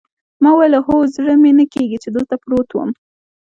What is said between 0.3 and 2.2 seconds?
ما وویل: هو، زړه مې نه کېږي چې